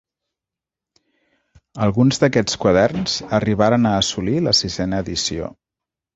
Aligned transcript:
Alguns 1.87 2.21
d'aquests 2.23 2.57
quaderns, 2.65 3.19
arribaren 3.41 3.87
a 3.91 3.93
assolir 4.01 4.43
la 4.49 4.57
sisena 4.63 5.05
edició. 5.09 5.55